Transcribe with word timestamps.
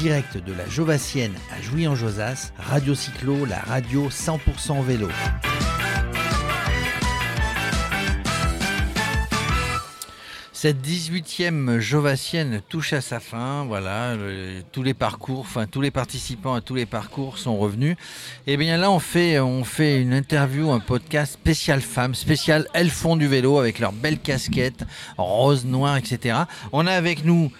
direct 0.00 0.38
de 0.38 0.54
la 0.54 0.66
Jovassienne 0.66 1.34
à 1.54 1.60
Jouy-en-Josas, 1.60 2.54
Radio 2.58 2.94
Cyclo, 2.94 3.44
la 3.44 3.58
radio 3.58 4.08
100% 4.08 4.82
vélo. 4.82 5.08
Cette 10.54 10.80
18e 10.86 11.80
Jovassienne 11.80 12.62
touche 12.70 12.94
à 12.94 13.02
sa 13.02 13.20
fin. 13.20 13.66
Voilà, 13.66 14.16
tous 14.72 14.82
les 14.82 14.94
parcours, 14.94 15.40
enfin 15.40 15.66
tous 15.66 15.82
les 15.82 15.90
participants 15.90 16.54
à 16.54 16.62
tous 16.62 16.74
les 16.74 16.86
parcours 16.86 17.36
sont 17.36 17.58
revenus. 17.58 17.96
Et 18.46 18.56
bien 18.56 18.78
là, 18.78 18.90
on 18.90 19.00
fait, 19.00 19.38
on 19.38 19.64
fait 19.64 20.00
une 20.00 20.14
interview, 20.14 20.70
un 20.70 20.80
podcast 20.80 21.34
spécial 21.34 21.82
femmes, 21.82 22.14
spécial 22.14 22.66
elles 22.72 22.90
font 22.90 23.16
du 23.16 23.26
vélo 23.26 23.58
avec 23.58 23.78
leurs 23.78 23.92
belles 23.92 24.18
casquettes 24.18 24.84
rose, 25.18 25.66
noir, 25.66 25.98
etc. 25.98 26.38
On 26.72 26.86
a 26.86 26.92
avec 26.92 27.26
nous 27.26 27.52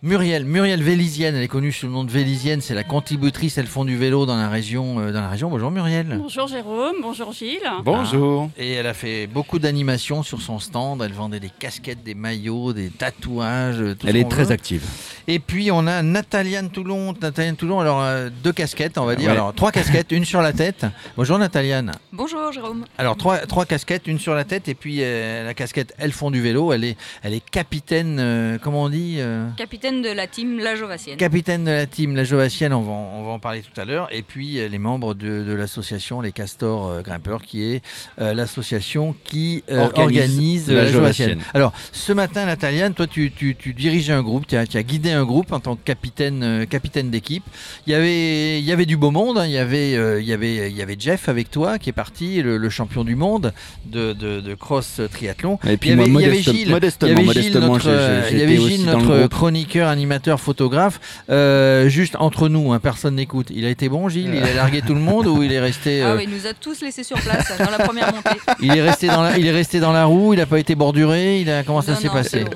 Muriel, 0.00 0.44
Muriel 0.44 0.80
Vélisienne. 0.80 1.34
Elle 1.34 1.42
est 1.42 1.48
connue 1.48 1.72
sous 1.72 1.86
le 1.86 1.92
nom 1.92 2.04
de 2.04 2.10
Vélisienne. 2.12 2.60
C'est 2.60 2.74
la 2.74 2.84
contributrice 2.84 3.58
elles 3.58 3.66
font 3.66 3.84
du 3.84 3.96
vélo 3.96 4.26
dans 4.26 4.36
la 4.36 4.48
région, 4.48 5.00
euh, 5.00 5.10
dans 5.10 5.20
la 5.22 5.28
région. 5.28 5.50
Bonjour 5.50 5.72
Muriel. 5.72 6.16
Bonjour 6.22 6.46
Jérôme, 6.46 6.94
bonjour 7.02 7.32
Gilles. 7.32 7.68
Bonjour. 7.82 8.48
Et 8.56 8.74
elle 8.74 8.86
a 8.86 8.94
fait 8.94 9.26
beaucoup 9.26 9.58
d'animations 9.58 10.22
sur 10.22 10.40
son 10.40 10.60
stand. 10.60 11.02
Elle 11.02 11.12
vendait 11.12 11.40
des 11.40 11.50
casquettes, 11.50 12.04
des 12.04 12.14
maillots, 12.14 12.72
des 12.72 12.90
tatouages. 12.90 13.78
tout 13.98 14.06
ce 14.06 14.10
Elle 14.10 14.16
est 14.16 14.30
très 14.30 14.44
veut. 14.44 14.52
active. 14.52 14.84
Et 15.26 15.40
puis 15.40 15.72
on 15.72 15.84
a 15.88 16.00
Nataliane 16.04 16.70
Toulon. 16.70 17.12
Nataliane 17.20 17.56
Toulon, 17.56 17.80
alors 17.80 18.00
euh, 18.00 18.30
deux 18.44 18.52
casquettes, 18.52 18.98
on 18.98 19.04
va 19.04 19.16
dire. 19.16 19.26
Ouais. 19.30 19.32
Alors 19.32 19.52
trois 19.52 19.72
casquettes, 19.72 20.12
une 20.12 20.24
sur 20.24 20.42
la 20.42 20.52
tête. 20.52 20.86
Bonjour 21.16 21.38
Nataliane. 21.40 21.90
Bonjour 22.12 22.52
Jérôme. 22.52 22.84
Alors 22.98 23.16
trois, 23.16 23.38
trois 23.38 23.66
casquettes, 23.66 24.06
une 24.06 24.20
sur 24.20 24.34
la 24.36 24.44
tête 24.44 24.68
et 24.68 24.74
puis 24.76 24.98
euh, 25.00 25.44
la 25.44 25.54
casquette 25.54 25.92
Elles 25.98 26.12
font 26.12 26.30
du 26.30 26.40
vélo. 26.40 26.72
Elle 26.72 26.84
est, 26.84 26.96
elle 27.24 27.34
est 27.34 27.44
capitaine, 27.50 28.18
euh, 28.20 28.58
comment 28.62 28.84
on 28.84 28.88
dit 28.90 29.16
euh, 29.18 29.48
Capitaine 29.56 29.87
de 29.92 30.10
la 30.10 30.26
team 30.26 30.58
La 30.58 30.76
Jovassienne. 30.76 31.16
Capitaine 31.16 31.64
de 31.64 31.70
la 31.70 31.86
team 31.86 32.14
La 32.14 32.24
Jovassienne, 32.24 32.72
on 32.72 32.82
va, 32.82 32.92
en- 32.92 33.12
on 33.16 33.24
va 33.24 33.30
en 33.32 33.38
parler 33.38 33.62
tout 33.62 33.80
à 33.80 33.84
l'heure. 33.84 34.08
Et 34.12 34.22
puis 34.22 34.58
euh, 34.58 34.68
les 34.68 34.78
membres 34.78 35.14
de, 35.14 35.42
de 35.44 35.52
l'association 35.54 36.20
Les 36.20 36.32
Castors 36.32 36.86
euh, 36.88 37.02
Grimpeurs, 37.02 37.42
qui 37.42 37.64
est 37.64 37.82
euh, 38.20 38.34
l'association 38.34 39.14
qui 39.24 39.64
euh, 39.70 39.80
organise, 39.96 39.98
Organise 39.98 40.68
la 40.68 40.74
La 40.84 40.92
Jovassienne. 40.92 41.28
Jovassienne. 41.30 41.52
Alors 41.54 41.72
ce 41.92 42.12
matin, 42.12 42.46
Nataliane, 42.46 42.94
toi 42.94 43.06
tu, 43.06 43.30
tu, 43.32 43.56
tu 43.56 43.72
dirigeais 43.74 44.12
un 44.12 44.22
groupe, 44.22 44.46
tu 44.46 44.56
as, 44.56 44.66
tu 44.66 44.76
as 44.76 44.82
guidé 44.82 45.10
un 45.12 45.24
groupe 45.24 45.52
en 45.52 45.60
tant 45.60 45.74
que 45.76 45.82
capitaine, 45.84 46.42
euh, 46.42 46.66
capitaine 46.66 47.10
d'équipe. 47.10 47.44
Il 47.86 47.92
y 47.92 47.94
avait, 47.94 48.58
il 48.60 48.64
y 48.64 48.72
avait 48.72 48.86
du 48.86 48.96
beau 48.96 49.10
monde, 49.10 49.38
hein. 49.38 49.46
il, 49.46 49.52
y 49.52 49.58
avait, 49.58 49.94
euh, 49.96 50.20
il, 50.20 50.26
y 50.26 50.32
avait, 50.32 50.70
il 50.70 50.76
y 50.76 50.82
avait 50.82 50.96
Jeff 50.98 51.28
avec 51.28 51.50
toi 51.50 51.78
qui 51.78 51.88
est 51.90 51.92
parti, 51.94 52.42
le, 52.42 52.56
le 52.58 52.70
champion 52.70 53.04
du 53.04 53.16
monde 53.16 53.52
de, 53.86 54.12
de, 54.12 54.40
de 54.40 54.54
cross 54.54 55.00
triathlon. 55.12 55.58
Et 55.66 55.76
puis 55.76 55.90
Il 55.90 55.96
y 55.96 56.00
avait- 56.00 56.10
moi, 56.10 56.20
il 56.22 56.24
y 56.24 56.28
avait 56.28 56.36
modeste- 56.38 56.52
Gilles, 56.52 56.70
modestement, 56.70 57.08
Il 57.08 57.10
y 57.10 57.12
avait 57.12 57.22
Gilles, 57.42 57.52
modestement, 57.54 57.72
notre, 57.72 57.88
euh, 57.88 58.28
il 58.30 58.38
y 58.38 58.42
avait 58.42 58.56
Gilles, 58.56 58.84
notre 58.86 58.98
groupe. 59.18 59.30
Chroniqueur, 59.78 59.88
animateur, 59.88 60.40
photographe. 60.40 61.00
Euh, 61.30 61.88
juste 61.88 62.16
entre 62.18 62.48
nous, 62.48 62.72
hein, 62.72 62.80
personne 62.80 63.14
n'écoute. 63.16 63.48
Il 63.50 63.64
a 63.64 63.70
été 63.70 63.88
bon, 63.88 64.08
Gilles? 64.08 64.32
Il 64.34 64.42
a 64.42 64.54
largué 64.54 64.82
tout 64.82 64.94
le 64.94 65.00
monde 65.00 65.26
ou 65.26 65.42
il 65.42 65.52
est 65.52 65.60
resté 65.60 66.02
Ah 66.02 66.08
euh, 66.08 66.16
oui, 66.16 66.24
il 66.28 66.30
nous 66.34 66.46
a 66.46 66.52
tous 66.54 66.80
laissés 66.82 67.04
sur 67.04 67.18
place 67.20 67.52
dans 67.58 67.70
la 67.70 67.78
première 67.78 68.12
montée. 68.14 68.38
Il 68.60 68.76
est 68.76 68.82
resté 68.82 69.06
dans 69.08 69.22
la, 69.22 69.38
il 69.38 69.46
est 69.46 69.50
resté 69.52 69.80
dans 69.80 69.92
la 69.92 70.04
roue. 70.04 70.34
Il 70.34 70.38
n'a 70.38 70.46
pas 70.46 70.58
été 70.58 70.74
borduré. 70.74 71.40
Il 71.40 71.50
a 71.50 71.62
comment 71.62 71.82
ça 71.82 71.94
s'est 71.96 72.08
passé 72.08 72.44
bon. 72.44 72.50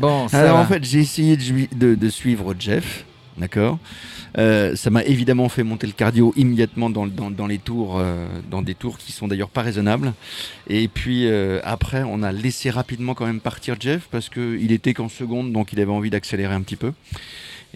Bon, 0.00 0.28
ça 0.28 0.38
Alors 0.40 0.56
va. 0.56 0.62
en 0.62 0.66
fait, 0.66 0.82
j'ai 0.84 1.00
essayé 1.00 1.36
de, 1.36 1.42
jui- 1.42 1.68
de- 1.74 1.94
de 1.94 2.08
suivre 2.08 2.54
Jeff, 2.58 3.04
d'accord? 3.36 3.78
Euh, 4.36 4.74
ça 4.74 4.90
m'a 4.90 5.04
évidemment 5.04 5.48
fait 5.48 5.62
monter 5.62 5.86
le 5.86 5.92
cardio 5.92 6.32
immédiatement 6.36 6.90
dans, 6.90 7.06
dans- 7.06 7.30
dans 7.30 7.46
les 7.46 7.58
tours, 7.58 7.98
euh, 7.98 8.26
dans 8.50 8.62
des 8.62 8.74
tours 8.74 8.98
qui 8.98 9.12
sont 9.12 9.28
d'ailleurs 9.28 9.48
pas 9.48 9.62
raisonnables. 9.62 10.12
Et 10.68 10.88
puis 10.88 11.26
euh, 11.28 11.60
après, 11.62 12.02
on 12.02 12.22
a 12.22 12.32
laissé 12.32 12.70
rapidement 12.70 13.14
quand 13.14 13.26
même 13.26 13.40
partir 13.40 13.76
Jeff 13.78 14.08
parce 14.10 14.28
que 14.28 14.58
il 14.60 14.72
était 14.72 14.92
qu'en 14.94 15.08
seconde, 15.08 15.52
donc 15.52 15.72
il 15.72 15.80
avait 15.80 15.92
envie 15.92 16.10
d'accélérer 16.10 16.52
un 16.54 16.62
petit 16.62 16.76
peu. 16.76 16.92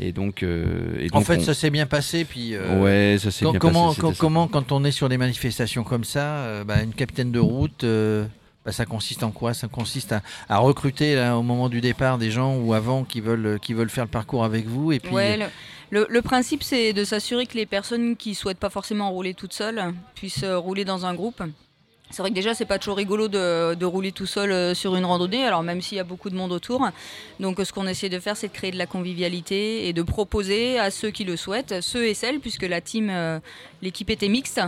Et 0.00 0.12
donc, 0.12 0.42
euh, 0.42 0.64
et 1.00 1.08
en 1.12 1.20
fait, 1.22 1.38
on- 1.38 1.40
ça 1.44 1.54
s'est 1.54 1.70
bien 1.70 1.86
passé. 1.86 2.24
Puis 2.24 2.54
euh, 2.54 2.80
ouais, 2.82 3.18
ça 3.18 3.30
s'est 3.30 3.44
bien 3.48 3.58
comment, 3.58 3.88
passé. 3.88 4.00
quand- 4.00 4.16
comment, 4.16 4.48
quand 4.48 4.72
on 4.72 4.84
est 4.84 4.90
sur 4.92 5.08
des 5.08 5.16
manifestations 5.18 5.84
comme 5.84 6.04
ça, 6.04 6.20
euh, 6.38 6.64
bah, 6.64 6.82
une 6.82 6.92
capitaine 6.94 7.30
de 7.32 7.40
route. 7.40 7.84
euh, 7.84 8.24
bah, 8.64 8.72
ça 8.72 8.84
consiste 8.84 9.22
en 9.22 9.30
quoi? 9.30 9.54
Ça 9.54 9.66
consiste 9.68 10.12
à, 10.12 10.22
à 10.48 10.58
recruter 10.58 11.14
là, 11.14 11.36
au 11.38 11.42
moment 11.42 11.68
du 11.68 11.80
départ 11.80 12.18
des 12.18 12.30
gens 12.30 12.56
ou 12.56 12.74
avant 12.74 13.04
qui 13.04 13.20
veulent, 13.20 13.58
qui 13.62 13.72
veulent 13.72 13.88
faire 13.90 14.04
le 14.04 14.10
parcours 14.10 14.44
avec 14.44 14.66
vous 14.66 14.92
et 14.92 14.98
puis 15.00 15.14
Ouais, 15.14 15.36
le, 15.38 15.44
le- 15.90 16.22
principe, 16.22 16.62
c'est 16.62 16.92
de 16.92 17.04
s'assurer 17.04 17.46
que 17.46 17.54
les 17.54 17.66
personnes 17.66 18.16
qui 18.16 18.34
souhaitent 18.34 18.58
pas 18.58 18.70
forcément 18.70 19.10
rouler 19.10 19.34
toutes 19.34 19.52
seules 19.52 19.94
puissent 20.14 20.42
euh, 20.42 20.58
rouler 20.58 20.84
dans 20.84 21.06
un 21.06 21.14
groupe. 21.14 21.42
C'est 22.10 22.22
vrai 22.22 22.30
que 22.30 22.34
déjà, 22.34 22.54
c'est 22.54 22.64
pas 22.64 22.78
toujours 22.78 22.96
rigolo 22.96 23.28
de, 23.28 23.84
rouler 23.84 24.12
tout 24.12 24.26
seul 24.26 24.50
euh, 24.50 24.74
sur 24.74 24.96
une 24.96 25.04
randonnée, 25.04 25.44
alors 25.44 25.62
même 25.62 25.82
s'il 25.82 25.96
y 25.96 26.00
a 26.00 26.04
beaucoup 26.04 26.30
de 26.30 26.34
monde 26.34 26.52
autour. 26.52 26.88
Donc, 27.38 27.60
ce 27.62 27.72
qu'on 27.72 27.86
essaie 27.86 28.08
de 28.08 28.18
faire, 28.18 28.36
c'est 28.36 28.48
de 28.48 28.52
créer 28.52 28.70
de 28.70 28.78
la 28.78 28.86
convivialité 28.86 29.88
et 29.88 29.92
de 29.92 30.02
proposer 30.02 30.78
à 30.78 30.90
ceux 30.90 31.10
qui 31.10 31.24
le 31.24 31.36
souhaitent, 31.36 31.80
ceux 31.80 32.06
et 32.06 32.14
celles, 32.14 32.40
puisque 32.40 32.62
la 32.62 32.80
team, 32.80 33.08
euh, 33.10 33.40
l'équipe 33.82 34.10
était 34.10 34.28
mixte, 34.28 34.60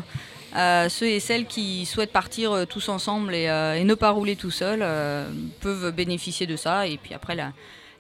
ceux 0.55 1.07
et 1.07 1.21
celles 1.21 1.47
qui 1.47 1.87
souhaitent 1.87 2.13
partir 2.13 2.67
tous 2.69 2.89
ensemble 2.89 3.35
et, 3.35 3.47
ne 3.85 3.95
pas 3.95 4.11
rouler 4.11 4.35
tout 4.37 4.51
seul 4.51 4.81
peuvent 5.61 5.93
bénéficier 5.95 6.47
de 6.47 6.57
ça. 6.57 6.89
Et 6.89 6.99
puis 6.99 7.15
après, 7.15 7.37
la, 7.37 7.53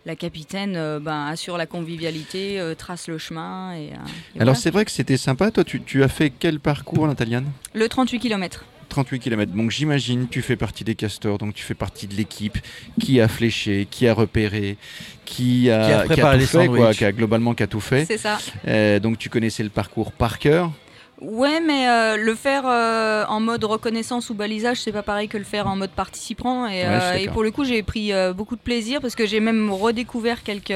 la 0.06 0.16
capitaine 0.16 0.76
euh, 0.76 0.98
ben, 1.00 1.26
assure 1.26 1.56
la 1.58 1.66
convivialité, 1.66 2.58
euh, 2.58 2.74
trace 2.74 3.08
le 3.08 3.18
chemin. 3.18 3.74
Et, 3.74 3.76
euh, 3.76 3.80
et 3.80 3.90
Alors 3.90 4.04
voilà. 4.36 4.54
c'est 4.54 4.70
vrai 4.70 4.84
que 4.84 4.90
c'était 4.90 5.16
sympa. 5.16 5.50
Toi, 5.50 5.64
tu, 5.64 5.80
tu 5.82 6.02
as 6.02 6.08
fait 6.08 6.30
quel 6.30 6.58
parcours, 6.60 7.06
Nataliane? 7.06 7.46
Le 7.74 7.88
38 7.88 8.18
km. 8.18 8.64
38 8.88 9.20
km. 9.20 9.52
Donc 9.52 9.70
j'imagine 9.70 10.26
tu 10.28 10.42
fais 10.42 10.56
partie 10.56 10.82
des 10.82 10.96
castors, 10.96 11.38
donc 11.38 11.54
tu 11.54 11.62
fais 11.62 11.74
partie 11.74 12.08
de 12.08 12.14
l'équipe 12.14 12.58
qui 13.00 13.20
a 13.20 13.28
fléché, 13.28 13.86
qui 13.88 14.08
a 14.08 14.14
repéré, 14.14 14.76
qui 15.24 15.70
a, 15.70 15.86
Qui 15.86 15.92
a 15.92 16.00
préparé 16.00 16.36
tout 16.36 16.40
les 16.40 16.46
fait, 16.46 16.66
quoi, 16.66 16.76
sandwichs. 16.78 16.98
qui 16.98 17.04
a 17.04 17.12
globalement 17.12 17.54
qui 17.54 17.62
a 17.62 17.66
tout 17.68 17.78
fait. 17.80 18.04
C'est 18.04 18.18
ça. 18.18 18.38
Euh, 18.66 18.98
donc 18.98 19.18
tu 19.18 19.28
connaissais 19.28 19.62
le 19.62 19.68
parcours 19.68 20.10
par 20.10 20.40
cœur. 20.40 20.72
Ouais, 21.20 21.60
mais 21.60 21.86
euh, 21.86 22.16
le 22.16 22.34
faire 22.34 22.62
euh, 22.66 23.24
en 23.28 23.40
mode 23.40 23.64
reconnaissance 23.64 24.30
ou 24.30 24.34
balisage, 24.34 24.80
c'est 24.80 24.92
pas 24.92 25.02
pareil 25.02 25.28
que 25.28 25.36
le 25.36 25.44
faire 25.44 25.66
en 25.66 25.76
mode 25.76 25.90
participant. 25.90 26.66
Et, 26.66 26.80
Ouais, 26.80 26.86
euh, 26.86 27.14
et 27.14 27.28
pour 27.28 27.42
le 27.42 27.50
coup, 27.50 27.64
j'ai 27.64 27.82
pris 27.82 28.12
beaucoup 28.34 28.56
de 28.56 28.60
plaisir 28.60 29.00
parce 29.00 29.14
que 29.14 29.26
j'ai 29.26 29.40
même 29.40 29.70
redécouvert 29.70 30.42
quelques. 30.42 30.74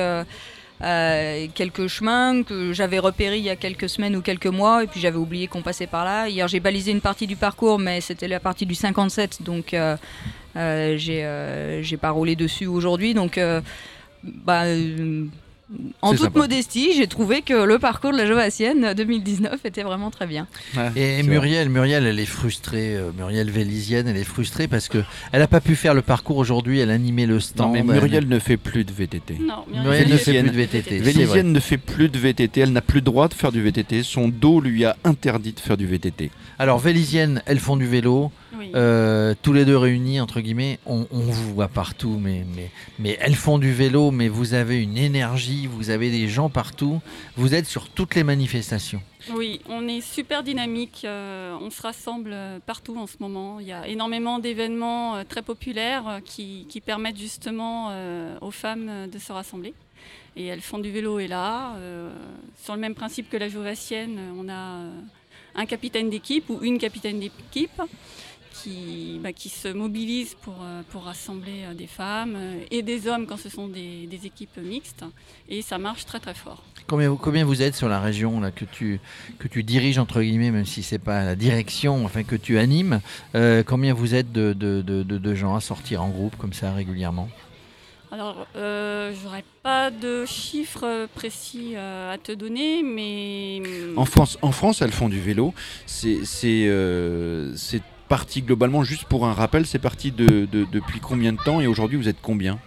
quelques 0.81 1.87
chemins 1.87 2.43
que 2.43 2.73
j'avais 2.75 2.99
repérés 2.99 3.39
il 3.39 3.45
y 3.45 3.49
a 3.49 3.57
quelques 3.57 3.89
semaines 3.89 4.17
ou 4.17 4.21
quelques 4.21 4.47
mois 4.47 4.85
et 4.85 4.87
puis 4.87 5.01
j'avais 5.01 5.17
oublié 5.17 5.47
qu'on 5.47 5.63
passait 5.63 5.87
par 5.87 6.05
là. 6.05 6.29
Hier 6.29 6.47
j'ai 6.47 6.61
balisé 6.61 6.91
une 6.93 7.01
partie 7.01 7.27
du 7.27 7.37
parcours 7.37 7.79
mais 7.79 8.03
c'était 8.03 8.29
la 8.29 8.41
partie 8.41 8.67
du 8.67 8.75
57 8.75 9.43
donc 9.43 9.75
j'ai 10.55 11.97
pas 11.99 12.11
roulé 12.11 12.37
dessus 12.37 12.67
aujourd'hui 12.67 13.15
donc 13.15 13.41
bah, 14.23 14.65
en 16.03 16.11
toute 16.11 16.21
sympa. 16.21 16.41
modestie 16.41 16.91
j'ai 16.95 17.07
trouvé 17.07 17.41
que 17.43 17.55
le 17.55 17.79
parcours 17.79 18.13
de 18.13 18.19
la 18.19 18.27
Jovassienne 18.27 18.93
2019 18.95 19.61
était 19.65 19.83
vraiment 19.83 20.11
très 20.11 20.27
bien. 20.27 20.47
Et 20.95 21.23
Muriel, 21.23 21.69
Muriel, 21.71 22.07
elle 22.07 22.21
est 22.21 22.27
frustrée. 22.27 22.95
euh, 22.97 23.11
Muriel 23.17 23.51
Vélisienne, 23.51 24.07
elle 24.07 24.17
est 24.19 24.25
frustrée 24.25 24.69
parce 24.69 24.89
que 24.89 24.99
elle 25.33 25.41
n'a 25.41 25.47
pas 25.49 25.61
pu 25.63 25.75
faire 25.75 25.95
le 25.95 26.03
parcours 26.03 26.37
aujourd'hui. 26.37 26.81
Elle 26.81 26.91
animait 26.91 27.27
le 27.27 27.35
Non, 27.35 27.41
stand. 27.41 27.73
mais 27.73 27.79
elle- 27.81 27.87
Muriel 27.87 28.29
ne 28.29 28.39
fait 28.39 28.57
plus 28.59 28.85
de 28.85 28.93
VTT. 28.93 29.39
Non, 29.41 29.65
Muriel 29.73 30.09
ne 30.11 30.17
fait 30.17 30.33
Vélisienne. 30.33 30.47
plus 30.47 30.53
de 30.53 30.57
VTT. 30.57 30.99
Vélisienne 30.99 31.53
ne 31.53 31.61
fait 31.61 31.79
plus 31.79 32.09
de 32.09 32.19
VTT, 32.19 32.61
elle 32.61 32.73
n'a 32.73 32.83
plus 32.83 32.97
le 32.99 33.03
droit 33.03 33.29
de 33.29 33.35
faire 33.35 33.51
du 33.53 33.63
VTT, 33.63 34.03
son 34.03 34.29
dos 34.29 34.61
lui 34.61 34.85
a 34.85 34.97
interdit 35.05 35.53
de 35.53 35.61
faire 35.61 35.77
du 35.77 35.87
VTT. 35.87 36.31
Alors 36.59 36.79
Vélisienne, 36.79 37.43
elles 37.47 37.59
font 37.61 37.77
du 37.77 37.87
vélo. 37.87 38.31
Oui. 38.59 38.71
Euh, 38.75 39.35
tous 39.43 39.53
les 39.53 39.65
deux 39.65 39.77
réunis 39.77 40.21
entre 40.21 40.41
guillemets, 40.41 40.79
on, 40.87 41.07
on 41.11 41.21
vous 41.21 41.55
voit 41.55 41.69
partout, 41.69 42.19
mais, 42.21 42.45
mais, 42.55 42.71
mais 42.99 43.17
elles 43.21 43.35
font 43.35 43.59
du 43.59 43.73
vélo, 43.73 44.11
mais 44.11 44.29
vous 44.29 44.55
avez 44.55 44.83
une 44.83 44.97
énergie, 44.97 45.67
vous 45.67 45.91
avez 45.91 46.11
des 46.11 46.29
gens 46.29 46.51
partout, 46.51 47.01
vous 47.37 47.55
êtes 47.55 47.67
sur 47.67 47.89
toutes 47.89 48.15
les 48.15 48.25
manifestations. 48.25 49.03
Oui, 49.33 49.61
on 49.69 49.89
est 49.89 50.03
super 50.03 50.43
dynamique, 50.43 51.03
euh, 51.05 51.57
on 51.61 51.71
se 51.71 51.81
rassemble 51.81 52.31
euh, 52.33 52.59
partout 52.65 52.99
en 52.99 53.07
ce 53.07 53.17
moment. 53.21 53.59
Il 53.59 53.67
y 53.67 53.73
a 53.73 53.89
énormément 53.89 54.39
d'événements 54.39 55.17
euh, 55.17 55.25
très 55.27 55.41
populaires 55.41 56.21
qui, 56.25 56.67
qui 56.69 56.81
permettent 56.81 57.19
justement 57.19 57.91
aux 58.41 58.51
femmes 58.51 59.09
de 59.11 59.19
se 59.19 59.33
rassembler. 59.33 59.75
Et 60.37 60.47
elles 60.47 60.61
font 60.61 60.79
du 60.79 60.91
vélo 60.91 61.19
et 61.19 61.29
là, 61.29 61.77
sur 62.63 62.75
le 62.75 62.81
même 62.81 62.95
principe 62.95 63.31
que 63.31 63.37
la 63.37 63.49
Jovassienne, 63.49 64.19
on 64.39 64.49
a 64.49 64.81
un 65.55 65.67
capitaine 65.67 66.11
d'équipe 66.11 66.51
ou 66.51 66.59
une 66.63 66.79
capitaine 66.79 67.21
d'équipe 67.21 67.81
qui, 68.63 69.19
bah, 69.23 69.33
qui 69.33 69.49
se 69.49 69.69
mobilise 69.69 70.35
pour, 70.43 70.55
euh, 70.63 70.83
pour 70.91 71.05
rassembler 71.05 71.65
euh, 71.65 71.75
des 71.75 71.87
femmes 71.87 72.35
euh, 72.37 72.61
et 72.71 72.83
des 72.83 73.09
hommes 73.09 73.27
quand 73.27 73.37
ce 73.37 73.49
sont 73.49 73.69
des, 73.69 74.07
des 74.07 74.27
équipes 74.27 74.57
mixtes. 74.59 75.05
Et 75.49 75.61
ça 75.61 75.77
marche 75.79 76.05
très 76.07 76.21
très 76.21 76.35
fort. 76.35 76.63
Combien, 76.87 77.09
vous- 77.11 77.17
combien 77.17 77.45
vous 77.45 77.63
êtes 77.63 77.75
sur 77.75 77.89
la 77.89 78.01
région 78.01 78.41
là, 78.41 78.51
que, 78.51 78.65
tu, 78.65 79.01
que 79.39 79.49
tu 79.49 79.63
diriges, 79.65 79.99
entre 79.99 80.21
guillemets, 80.23 80.51
même 80.51 80.67
si 80.67 80.83
c'est 80.83 80.99
pas 80.99 81.25
la 81.25 81.35
direction, 81.35 82.05
enfin 82.05 82.23
que 82.23 82.37
tu 82.37 82.59
animes 82.59 83.01
euh, 83.35 83.63
Combien 83.65 83.93
vous 83.95 84.15
êtes 84.15 84.31
de, 84.33 84.53
de, 84.53 84.83
de, 84.83 85.03
de- 85.03 85.19
de 85.19 85.35
gens 85.35 85.55
à 85.57 85.61
sortir 85.61 86.03
en 86.03 86.11
groupe 86.11 86.37
comme 86.37 86.53
ça 86.53 86.73
régulièrement? 86.73 87.29
Alors, 88.13 88.47
euh, 88.55 89.13
j'aurais 89.21 89.43
pas 89.65 89.91
de 89.91 90.25
chiffres 90.27 91.09
précis 91.15 91.73
euh, 91.75 92.13
à 92.15 92.19
te 92.19 92.31
donner, 92.31 92.85
mais 92.85 93.61
En 93.97 94.05
France, 94.05 94.39
en 94.41 94.53
France, 94.53 94.83
elles 94.83 94.93
font 94.93 95.09
du 95.09 95.21
vélo. 95.21 95.53
Euh, 96.45 97.53
c'est 97.57 97.83
parti 98.15 98.43
globalement, 98.43 98.85
juste 98.85 99.07
pour 99.07 99.27
un 99.27 99.33
rappel, 99.33 99.67
c'est 99.67 99.81
parti 99.81 100.13
de, 100.13 100.47
de- 100.47 100.67
depuis 100.71 101.01
combien 101.01 101.33
de 101.33 101.39
temps 101.43 101.61
et 101.61 101.67
aujourd'hui 101.67 101.97
vous 101.99 102.09
êtes 102.09 102.21
combien 102.23 102.61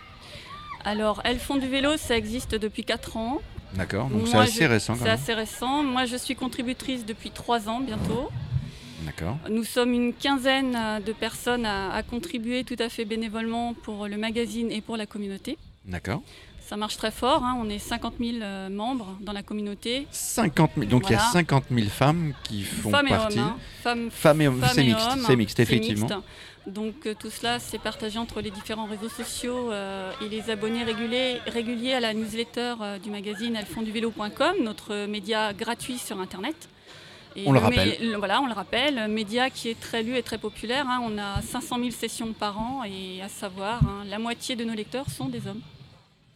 alors 0.83 1.21
elles 1.25 1.39
font 1.39 1.55
du 1.57 1.67
vélo, 1.67 1.91
ça 1.97 2.15
existe 2.17 2.53
depuis 2.55 2.83
4 2.85 3.15
ans. 3.17 3.39
D'accord, 3.75 4.07
donc 4.09 4.27
c'est 4.27 4.37
assez 4.37 4.63
je- 4.65 4.69
récent 4.69 4.95
C'est 5.01 5.09
assez 5.09 5.33
récent. 5.33 5.83
Moi, 5.83 6.05
je 6.05 6.15
suis 6.15 6.35
contributrice 6.35 7.05
depuis 7.05 7.29
trois 7.31 7.67
ans 7.67 7.79
bientôt. 7.81 8.29
D'accord. 9.05 9.37
Nous 9.49 9.63
sommes 9.65 9.93
une 9.93 10.13
quinzaine 10.13 10.77
de 11.05 11.11
personnes 11.13 11.65
à, 11.65 11.91
à 11.93 12.03
contribuer 12.03 12.63
tout 12.63 12.77
à 12.79 12.87
fait 12.89 13.03
bénévolement 13.05 13.73
pour 13.73 14.07
le 14.07 14.17
magazine 14.17 14.69
et 14.71 14.79
pour 14.81 14.95
la 14.97 15.05
communauté. 15.05 15.57
D'accord. 15.85 16.21
Ça 16.67 16.75
marche 16.75 16.97
très 16.97 17.11
fort. 17.11 17.43
hein. 17.45 17.57
On 17.61 17.69
est 17.69 17.79
50 17.79 18.15
000 18.19 18.37
euh, 18.41 18.67
membres 18.69 19.15
dans 19.21 19.31
la 19.31 19.41
communauté. 19.41 20.05
50 20.11 20.71
000, 20.75 20.85
donc 20.87 21.03
il 21.07 21.11
y 21.11 21.15
a 21.15 21.17
Voilà. 21.17 21.31
50 21.31 21.63
000 21.71 21.87
femmes 21.87 22.33
qui 22.43 22.63
font 22.63 22.89
femmes 22.91 23.07
partie. 23.07 23.37
et 23.37 23.41
hommes. 23.41 23.47
hein. 23.47 23.57
Femmes, 23.81 24.11
Femmes 24.11 24.41
et 24.41 24.47
hommes, 24.49 24.65
c'est 24.73 24.83
mixte, 24.83 25.07
c'est 25.25 25.35
mixte, 25.37 25.59
effectivement. 25.61 26.07
mixte. 26.07 26.21
Donc 26.67 26.95
euh, 27.05 27.13
tout 27.17 27.29
cela, 27.29 27.59
c'est 27.59 27.77
partagé 27.79 28.19
entre 28.19 28.41
les 28.41 28.51
différents 28.51 28.85
réseaux 28.87 29.07
sociaux 29.07 29.71
euh, 29.71 30.11
et 30.21 30.27
les 30.27 30.49
abonnés 30.49 30.83
réguliers, 30.83 31.37
réguliers 31.47 31.93
à 31.93 32.01
la 32.01 32.13
newsletter 32.13 32.73
du 33.01 33.09
magazine 33.11 33.55
elfondduvélo.com, 33.55 34.55
notre 34.61 35.05
média 35.05 35.53
gratuit 35.53 35.97
sur 35.97 36.19
Internet. 36.19 36.67
Et 37.37 37.43
On 37.47 37.53
le 37.53 37.59
rappelle. 37.59 37.95
le- 38.01 38.17
voilà, 38.17 38.41
on 38.41 38.47
le 38.47 38.53
rappelle, 38.53 39.07
média 39.07 39.49
qui 39.49 39.69
est 39.69 39.79
très 39.79 40.03
lu 40.03 40.17
et 40.17 40.23
très 40.23 40.37
populaire. 40.39 40.85
hein. 40.89 40.99
On 41.03 41.17
a 41.17 41.41
500 41.41 41.77
000 41.77 41.91
sessions 41.91 42.33
par 42.33 42.59
an 42.59 42.81
et 42.83 43.21
à 43.21 43.29
savoir, 43.29 43.79
la 44.09 44.19
moitié 44.19 44.57
de 44.57 44.65
nos 44.65 44.73
lecteurs 44.73 45.09
sont 45.09 45.29
des 45.29 45.47
hommes. 45.47 45.61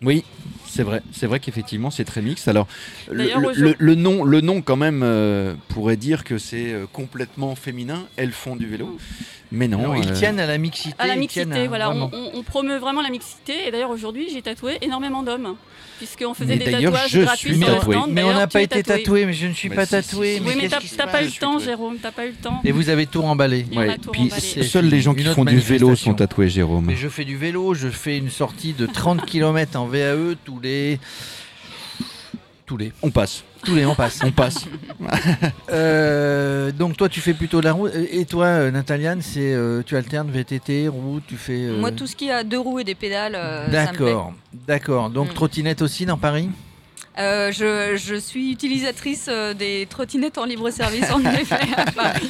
Oui, 0.03 0.24
c'est 0.68 0.81
vrai. 0.83 1.01
C'est 1.12 1.27
vrai 1.27 1.39
qu'effectivement, 1.39 1.92
c'est 1.92 2.06
très 2.06 2.21
mixte. 2.24 2.48
Alors, 2.48 2.68
le, 3.56 3.75
le- 3.77 3.95
nom, 3.95 4.24
le 4.24 4.42
nom 4.42 4.62
quand 4.63 4.77
même 4.77 5.01
euh, 5.03 5.53
pourrait 5.69 5.98
dire 5.98 6.24
que 6.24 6.39
c'est 6.39 6.74
euh, 6.74 6.86
complètement 6.92 7.56
féminin. 7.56 8.07
Elles 8.15 8.31
font 8.31 8.56
du 8.56 8.65
vélo. 8.65 8.98
Mais 9.51 9.68
non. 9.68 9.80
Non, 9.80 9.95
ils 9.95 10.09
euh, 10.09 10.13
tiennent 10.13 10.39
à 10.39 10.45
la 10.48 10.57
mixité. 10.57 10.95
À 10.98 11.07
la 11.07 11.15
mixité, 11.15 11.62
à- 11.63 11.68
voilà, 11.68 11.89
on, 11.89 12.07
vraiment. 12.07 12.12
on- 12.13 12.39
on 12.39 12.44
promeut 12.44 12.77
vraiment 12.77 13.01
la 13.01 13.09
mixité. 13.09 13.68
Et 13.68 13.71
d'ailleurs, 13.71 13.89
aujourd'hui, 13.92 14.27
j'ai 14.31 14.42
tatoué 14.42 14.77
énormément 14.81 15.24
d'hommes, 15.24 15.56
puisqu'on 15.98 16.33
faisait 16.33 16.56
Mais 16.56 16.65
des 16.65 16.71
tatouages 16.71 17.09
je 17.12 17.21
gratuits 17.21 17.50
suis 17.56 17.57
sur 17.62 17.68
le 17.69 17.75
tatoué. 17.75 17.95
stand. 17.95 18.12
Mais 18.12 18.24
on 18.24 18.33
n'a 18.33 18.48
pas 18.48 18.62
été 18.62 18.81
tatoué, 18.83 19.25
mais 19.25 19.33
je 19.33 19.48
ne 19.48 19.53
suis 19.53 19.69
Bah, 19.69 19.75
pas 19.75 19.86
si, 19.86 19.92
tatoué. 19.92 20.36
si. 20.36 20.42
mais 20.42 20.50
Oui, 20.51 20.56
mais 20.62 20.69
t'as 20.69 21.07
pas 21.07 21.21
eu 21.21 21.25
le 21.25 21.31
temps. 21.31 21.59
Jérôme, 21.59 21.98
t'as 22.01 22.12
pas 22.12 22.25
eu 22.25 22.30
le 22.30 22.36
temps. 22.36 22.62
Et 22.63 22.71
vous 22.71 22.89
avez 22.89 23.06
tout 23.07 23.21
remballé. 23.21 23.59
Et 23.59 23.65
on 23.75 23.77
a 23.81 23.86
ouais, 23.88 23.98
tout 23.98 24.12
puis 24.12 24.21
remballé. 24.24 24.42
Seuls 24.63 24.86
les 24.86 25.01
gens 25.01 25.13
qui 25.13 25.24
font 25.25 25.45
du 25.45 25.59
vélo 25.59 25.95
sont 25.95 26.13
tatoués, 26.13 26.50
Jérôme. 26.50 26.86
Mais 26.86 26.95
je 26.95 27.07
fais 27.09 27.25
du 27.25 27.38
vélo, 27.38 27.74
je 27.74 27.89
fais 27.89 28.18
une 28.18 28.30
sortie 28.30 28.74
de 28.74 28.86
30 28.86 29.25
km 29.25 29.77
en 29.80 29.86
VAE 29.88 30.36
tous 30.45 30.59
les. 30.59 31.00
Tous 32.65 32.77
les. 32.77 32.94
On 33.01 33.12
passe, 33.12 33.44
Tous 33.63 33.75
les, 33.75 33.86
on 33.86 33.94
passe. 33.96 34.19
on 34.24 34.31
passe. 34.31 34.66
Euh, 35.69 36.72
donc 36.72 36.98
toi, 36.98 37.10
tu 37.10 37.22
fais 37.22 37.34
plutôt 37.34 37.60
de 37.60 37.66
la 37.66 37.74
route. 37.74 37.92
Et 37.96 38.25
toi, 38.25 38.46
euh, 38.46 38.72
Nataliane, 38.72 39.22
c'est 39.22 39.54
euh, 39.54 39.84
tu 39.86 39.96
alternes 39.96 40.30
VTT, 40.31 40.88
route, 40.88 41.24
tu 41.28 41.36
fais. 41.38 41.54
euh, 41.66 41.80
Moi, 41.80 41.92
tout 41.92 42.08
ce 42.08 42.16
qui 42.16 42.31
a 42.31 42.44
deux 42.44 42.60
roues 42.60 42.80
et 42.80 42.84
des 42.84 42.96
pédales, 42.96 43.36
euh, 43.36 43.72
ça 43.72 43.92
me 43.92 43.98
plaît. 43.98 44.06
D'accord, 44.06 44.34
d'accord. 44.68 45.10
Donc 45.10 45.30
Mm. 45.31 45.34
trottinette 45.34 45.81
aussi 45.81 46.06
dans 46.06 46.18
Paris? 46.18 46.50
Euh, 47.19 47.51
je, 47.51 47.98
je 47.98 48.15
suis 48.15 48.51
utilisatrice 48.53 49.25
euh, 49.30 49.53
des 49.53 49.86
trottinettes 49.89 50.38
en 50.38 50.45
libre 50.45 50.69
service 50.69 51.12
en 51.12 51.19
effet 51.19 51.56
à 51.75 51.92
Paris. 51.92 52.30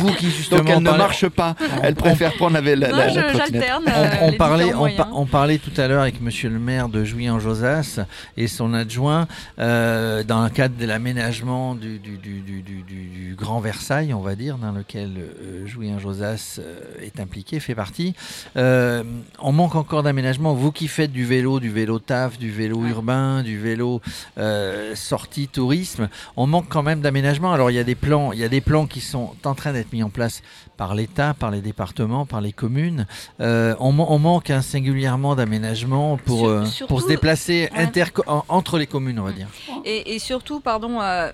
vous, 0.00 0.06
vous 0.08 0.14
qui 0.14 0.30
justement 0.30 0.60
Donc 0.62 0.70
elle 0.70 0.82
ne 0.82 0.90
marche 0.92 1.28
pas. 1.28 1.54
Elle 1.82 1.94
préfère 1.94 2.32
prendre 2.34 2.58
la, 2.58 2.74
la, 2.74 2.88
Non, 2.88 2.96
la- 2.96 3.06
trottinette. 3.10 3.36
j'alterne. 3.52 3.84
on, 3.86 3.90
euh, 3.90 4.08
on 4.22 4.32
parlait, 4.32 4.72
on, 4.74 4.88
on 5.12 5.26
tout 5.58 5.78
à 5.78 5.88
l'heure 5.88 6.00
avec 6.02 6.22
Monsieur 6.22 6.48
le 6.48 6.58
maire 6.58 6.88
de 6.88 7.04
Jouy-en-Josas 7.04 8.00
et 8.38 8.46
son 8.48 8.72
adjoint 8.72 9.28
euh, 9.58 10.22
dans 10.24 10.42
le 10.42 10.48
cadre 10.48 10.74
de 10.76 10.86
l'aménagement 10.86 11.74
du, 11.74 11.98
du, 11.98 12.16
du, 12.16 12.40
du, 12.40 12.62
du- 12.62 12.82
du- 12.82 12.94
du 13.08 13.34
Grand 13.36 13.60
Versailles, 13.60 14.14
on 14.14 14.20
va 14.20 14.36
dire, 14.36 14.56
dans 14.56 14.72
lequel 14.72 15.10
euh, 15.18 15.66
Jouy-en-Josas 15.66 16.60
euh, 16.60 16.80
est 17.02 17.20
impliqué, 17.20 17.60
fait 17.60 17.74
partie. 17.74 18.14
Euh, 18.56 19.02
on 19.38 19.52
manque 19.52 19.74
encore 19.74 20.02
d'aménagement. 20.02 20.54
Vous 20.54 20.72
qui 20.72 20.88
faites 20.88 21.12
du 21.12 21.26
vélo, 21.26 21.60
du 21.60 21.68
vélo 21.70 21.98
taf, 21.98 22.38
du 22.38 22.50
vélo 22.50 22.78
Ouais. 22.78 22.90
urbain, 22.90 23.42
du 23.42 23.58
vélo 23.58 23.71
euh, 24.38 24.94
sortie 24.94 25.48
tourisme, 25.48 26.08
on 26.36 26.46
manque 26.46 26.68
quand 26.68 26.82
même 26.82 27.00
d'aménagement. 27.00 27.52
Alors 27.52 27.70
il 27.70 27.74
y 27.74 27.78
a 27.78 27.84
des 27.84 27.94
plans, 27.94 28.32
il 28.32 28.38
y 28.38 28.44
a 28.44 28.48
des 28.48 28.60
plans 28.60 28.86
qui 28.86 29.00
sont 29.00 29.34
en 29.44 29.54
train 29.54 29.72
d'être 29.72 29.92
mis 29.92 30.02
en 30.02 30.10
place 30.10 30.42
par 30.76 30.94
l'État, 30.94 31.34
par 31.34 31.50
les 31.50 31.60
départements, 31.60 32.26
par 32.26 32.40
les 32.40 32.52
communes. 32.52 33.06
Euh, 33.40 33.74
on, 33.80 33.92
man- 33.92 34.06
on 34.08 34.18
manque 34.18 34.50
hein, 34.50 34.62
singulièrement 34.62 35.34
d'aménagement 35.36 36.16
pour, 36.16 36.38
Sur- 36.38 36.48
euh, 36.48 36.64
surtout- 36.66 36.88
pour 36.94 37.02
se 37.02 37.08
déplacer 37.08 37.68
Ouais. 37.72 37.82
interco- 37.84 38.24
en- 38.26 38.44
entre 38.48 38.78
les 38.78 38.86
communes, 38.86 39.18
on 39.20 39.24
va 39.24 39.32
dire. 39.32 39.48
Et, 39.84 40.14
et 40.14 40.18
surtout, 40.18 40.60
pardon, 40.60 41.00
euh, 41.00 41.30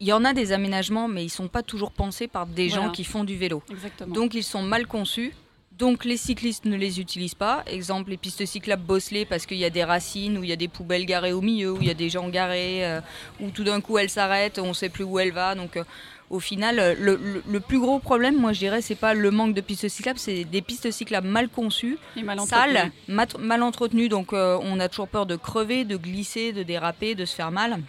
il 0.00 0.06
y 0.06 0.12
en 0.12 0.24
a 0.24 0.32
des 0.32 0.52
aménagements, 0.52 1.08
mais 1.08 1.24
ils 1.24 1.28
sont 1.30 1.48
pas 1.48 1.62
toujours 1.62 1.92
pensés 1.92 2.26
par 2.26 2.46
des 2.46 2.68
Voilà. 2.68 2.84
gens 2.86 2.90
qui 2.90 3.04
font 3.04 3.22
du 3.24 3.36
vélo. 3.36 3.62
Exactement. 3.70 4.14
Donc 4.14 4.34
ils 4.34 4.42
sont 4.44 4.62
mal 4.62 4.86
conçus. 4.86 5.34
Donc 5.80 6.04
les 6.04 6.16
cyclistes 6.18 6.66
ne 6.66 6.76
les 6.76 7.00
utilisent 7.00 7.34
pas. 7.34 7.64
Exemple, 7.66 8.10
les 8.10 8.16
pistes 8.18 8.44
cyclables 8.46 8.82
bosselées 8.84 9.24
parce 9.24 9.46
qu'il 9.46 9.56
y 9.56 9.64
a 9.64 9.70
des 9.70 9.82
racines, 9.82 10.36
où 10.38 10.44
il 10.44 10.50
y 10.50 10.52
a 10.52 10.56
des 10.56 10.68
poubelles 10.68 11.06
garées 11.06 11.32
au 11.32 11.40
milieu, 11.40 11.72
où 11.72 11.78
il 11.80 11.88
y 11.88 11.90
a 11.90 11.94
des 11.94 12.10
gens 12.10 12.28
garés, 12.28 12.84
euh, 12.84 13.00
où 13.40 13.48
tout 13.50 13.64
d'un 13.64 13.80
coup 13.80 13.96
elle 13.98 14.10
s'arrête, 14.10 14.58
on 14.58 14.68
ne 14.68 14.72
sait 14.74 14.90
plus 14.90 15.04
où 15.04 15.18
elle 15.18 15.32
va. 15.32 15.54
Donc 15.54 15.76
euh, 15.78 15.84
au 16.28 16.38
final, 16.38 16.78
euh, 16.78 16.94
le, 16.98 17.16
le- 17.16 17.42
le 17.48 17.60
plus 17.60 17.80
gros 17.80 17.98
problème, 17.98 18.36
moi 18.36 18.52
je 18.52 18.58
dirais, 18.60 18.82
c'est 18.82 18.94
pas 18.94 19.14
le 19.14 19.30
manque 19.30 19.54
de 19.54 19.60
pistes 19.62 19.88
cyclables, 19.88 20.18
c'est 20.18 20.44
des 20.44 20.60
pistes 20.62 20.90
cyclables 20.90 21.26
mal 21.28 21.48
conçues, 21.48 21.96
Et 22.16 22.22
mal 22.22 22.38
sales, 22.46 22.92
mal 23.38 23.62
entretenues. 23.62 24.08
Donc 24.10 24.32
euh, 24.34 24.58
on 24.62 24.78
a 24.80 24.88
toujours 24.90 25.08
peur 25.08 25.24
de 25.24 25.36
crever, 25.36 25.84
de 25.84 25.96
glisser, 25.96 26.52
de 26.52 26.62
déraper, 26.62 27.14
de 27.14 27.24
se 27.24 27.34
faire 27.34 27.50
mal. 27.50 27.80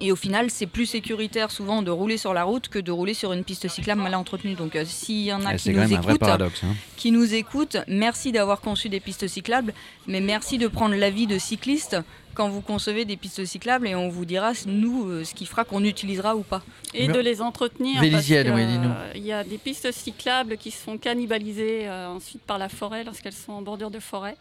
Et 0.00 0.12
au 0.12 0.16
final, 0.16 0.50
c'est 0.50 0.66
plus 0.66 0.86
sécuritaire 0.86 1.50
souvent 1.50 1.82
de 1.82 1.90
rouler 1.90 2.16
sur 2.18 2.34
la 2.34 2.44
route 2.44 2.68
que 2.68 2.78
de 2.78 2.90
rouler 2.92 3.14
sur 3.14 3.32
une 3.32 3.44
piste 3.44 3.66
cyclable 3.68 4.02
mal 4.02 4.14
entretenue. 4.14 4.54
Donc 4.54 4.76
euh, 4.76 4.84
s'il 4.84 5.22
y 5.24 5.32
en 5.32 5.44
a 5.44 5.54
qui 5.56 5.70
nous 5.70 5.92
écoutent, 5.92 6.18
paradoxe. 6.18 6.62
hein. 6.64 6.74
qui 6.96 7.10
nous 7.12 7.34
écoutent, 7.34 7.78
merci 7.88 8.32
d'avoir 8.32 8.60
conçu 8.60 8.88
des 8.88 9.00
pistes 9.00 9.26
cyclables, 9.28 9.72
mais 10.06 10.20
merci 10.20 10.58
de 10.58 10.68
prendre 10.68 10.94
l'avis 10.94 11.26
de 11.26 11.38
cyclistes 11.38 11.96
quand 12.34 12.50
vous 12.50 12.60
concevez 12.60 13.06
des 13.06 13.16
pistes 13.16 13.46
cyclables 13.46 13.88
et 13.88 13.94
on 13.94 14.10
vous 14.10 14.26
dira, 14.26 14.52
nous, 14.66 15.08
euh, 15.08 15.24
ce 15.24 15.32
qui 15.34 15.46
fera 15.46 15.64
qu'on 15.64 15.82
utilisera 15.84 16.36
ou 16.36 16.42
pas. 16.42 16.62
Et 16.92 17.08
Mais- 17.08 17.14
de 17.14 17.18
les 17.20 17.40
entretenir. 17.40 17.98
Vélisienne, 18.02 18.48
parce 18.48 18.60
que, 18.60 18.66
oui, 18.66 18.70
dis-nous. 18.70 18.90
euh, 18.92 19.12
Il 19.14 19.24
y 19.24 19.32
a 19.32 19.42
des 19.42 19.56
pistes 19.56 19.90
cyclables 19.90 20.58
qui 20.58 20.70
se 20.70 20.76
font 20.76 20.98
cannibaliser 20.98 21.88
euh, 21.88 22.08
ensuite 22.08 22.42
par 22.42 22.58
la 22.58 22.68
forêt 22.68 23.04
lorsqu'elles 23.04 23.32
sont 23.32 23.52
en 23.52 23.62
bordure 23.62 23.90
de 23.90 23.98
forêt. 24.00 24.36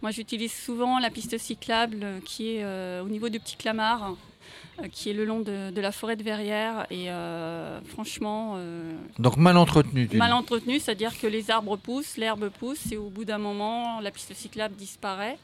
Moi, 0.00 0.12
j'utilise 0.12 0.52
souvent 0.52 1.00
la 1.00 1.10
piste 1.10 1.36
cyclable 1.38 2.06
qui 2.24 2.54
est 2.56 2.62
euh, 2.62 3.02
au 3.02 3.08
niveau 3.08 3.28
du 3.28 3.40
Petit 3.40 3.56
Clamart, 3.56 4.14
qui 4.92 5.10
est 5.10 5.12
le 5.12 5.24
long 5.24 5.40
de, 5.40 5.70
de 5.70 5.80
la 5.80 5.92
forêt 5.92 6.16
de 6.16 6.22
Verrières. 6.22 6.86
Et 6.90 7.10
euh, 7.10 7.80
franchement, 7.82 8.54
euh, 8.56 8.92
Donc 9.18 9.36
mal 9.36 9.56
entretenu. 9.56 10.08
mal 10.14 10.32
entretenu, 10.32 10.78
c'est-à-dire 10.78 11.18
que 11.18 11.26
les 11.26 11.50
arbres 11.50 11.76
poussent, 11.76 12.16
l'herbe 12.16 12.48
pousse, 12.50 12.90
et 12.92 12.96
au 12.96 13.10
bout 13.10 13.24
d'un 13.24 13.38
moment, 13.38 14.00
la 14.00 14.10
piste 14.10 14.34
cyclable 14.34 14.74
disparaît. 14.76 15.38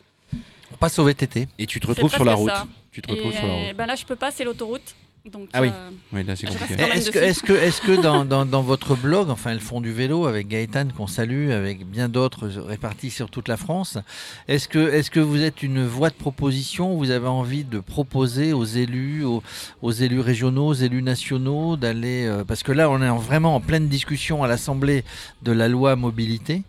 On 0.73 0.77
passe 0.79 0.99
au 0.99 1.05
VTT. 1.05 1.49
Et 1.59 1.67
tu 1.67 1.79
te 1.81 1.87
retrouves 1.87 2.13
sur 2.13 2.25
la 2.25 2.35
route. 2.35 2.51
ça. 2.51 2.67
Tu 2.91 3.01
te 3.03 3.11
retrouves 3.11 3.33
Et, 3.33 3.37
sur 3.37 3.47
la 3.47 3.53
euh, 3.53 3.67
route. 3.69 3.77
ben 3.77 3.87
là, 3.87 3.95
je 3.95 4.05
peux 4.05 4.17
pas, 4.17 4.31
c'est 4.31 4.45
l'autoroute. 4.45 4.95
Donc, 5.33 5.49
Ah 5.53 5.61
oui. 5.61 5.69
euh, 5.73 5.91
Oui, 6.13 6.21
Est-ce 6.21 7.11
que, 7.11 7.19
dessus. 7.19 7.25
est-ce 7.25 7.43
que, 7.43 7.53
est-ce 7.53 7.81
que 7.83 8.01
dans, 8.01 8.25
dans- 8.25 8.47
dans 8.47 8.63
votre 8.63 8.95
blog, 8.95 9.29
enfin 9.29 9.51
elles 9.51 9.61
font 9.61 9.81
du 9.81 9.93
vélo 9.93 10.27
avec 10.27 10.47
Gaëtan 10.47 10.89
qu'on 10.97 11.09
salue, 11.09 11.51
avec 11.51 11.85
bien 11.85 12.09
d'autres 12.09 12.47
répartis 12.47 13.11
sur 13.11 13.29
toute 13.29 13.49
la 13.49 13.57
France, 13.57 13.99
est-ce 14.47 14.69
que, 14.69 14.79
est-ce 14.79 15.11
que 15.11 15.19
vous 15.19 15.43
êtes 15.43 15.63
une 15.65 15.85
voie 15.85 16.11
de 16.11 16.15
proposition 16.15 16.97
Vous 16.97 17.11
avez 17.11 17.27
envie 17.27 17.65
de 17.65 17.81
proposer 17.81 18.53
aux 18.53 18.65
élus, 18.65 19.25
aux, 19.25 19.43
aux 19.83 19.91
élus 19.93 20.21
régionaux, 20.21 20.69
aux 20.69 20.75
élus 20.75 21.03
nationaux 21.03 21.77
d'aller... 21.77 22.27
euh, 22.27 22.45
parce 22.45 22.63
que 22.63 22.71
là 22.73 22.89
on 22.89 23.03
est 23.03 23.09
en- 23.09 23.19
vraiment 23.19 23.57
en 23.57 23.61
pleine 23.61 23.89
discussion 23.89 24.45
à 24.45 24.47
l'Assemblée 24.47 25.05
de 25.43 25.51
la 25.53 25.67
loi 25.69 25.97
mobilité. 25.97 26.63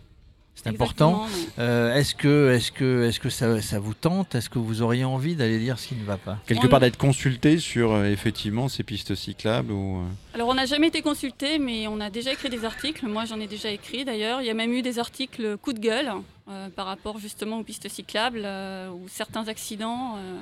C'est 0.60 0.70
important. 0.70 1.26
Euh, 1.58 1.94
est-ce 1.94 2.14
que, 2.14 2.50
est-ce 2.52 2.72
que, 2.72 3.04
est-ce 3.04 3.20
que 3.20 3.30
ça, 3.30 3.60
ça 3.62 3.78
vous 3.78 3.94
tente? 3.94 4.34
Est-ce 4.34 4.50
que 4.50 4.58
vous 4.58 4.82
auriez 4.82 5.04
envie 5.04 5.36
d'aller 5.36 5.58
dire 5.58 5.78
ce 5.78 5.88
qui 5.88 5.94
ne 5.94 6.04
va 6.04 6.16
pas? 6.16 6.38
Quelque 6.46 6.66
On- 6.66 6.68
part 6.68 6.80
d'être 6.80 6.96
consulté 6.96 7.58
sur 7.58 7.92
euh, 7.92 8.06
effectivement 8.06 8.68
ces 8.68 8.82
pistes 8.82 9.14
cyclables 9.14 9.70
ou. 9.70 9.98
euh, 9.98 10.06
Alors 10.34 10.48
on 10.48 10.54
n'a 10.54 10.66
jamais 10.66 10.88
été 10.88 11.00
consulté, 11.00 11.58
mais 11.60 11.86
on 11.86 12.00
a 12.00 12.10
déjà 12.10 12.32
écrit 12.32 12.50
des 12.50 12.64
articles. 12.64 13.06
Moi 13.06 13.24
j'en 13.24 13.38
ai 13.40 13.46
déjà 13.46 13.70
écrit 13.70 14.04
d'ailleurs. 14.04 14.40
Il 14.40 14.46
y 14.46 14.50
a 14.50 14.54
même 14.54 14.72
eu 14.72 14.82
des 14.82 14.98
articles 14.98 15.56
coup 15.58 15.72
de 15.72 15.78
gueule 15.80 16.10
euh, 16.48 16.68
par 16.70 16.86
rapport 16.86 17.18
justement 17.18 17.58
aux 17.60 17.64
pistes 17.64 17.88
cyclables 17.88 18.42
euh, 18.44 18.90
ou 18.90 19.06
certains 19.08 19.46
accidents 19.46 20.16
euh, 20.16 20.38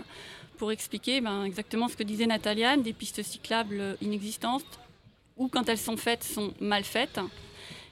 pour 0.57 0.73
expliquer 0.73 1.21
ben, 1.21 1.45
exactement 1.45 1.89
ce 1.89 1.97
que 1.97 2.03
disait 2.03 2.27
Nataliane, 2.27 2.81
des 2.83 2.95
pistes 2.95 3.23
cyclables 3.23 3.97
inexistantes 4.01 4.65
ou 5.37 5.49
quand 5.49 5.69
elles 5.69 5.77
sont 5.77 5.99
faites 5.99 6.25
sont 6.25 6.55
mal 6.61 6.83
faites. 6.85 7.21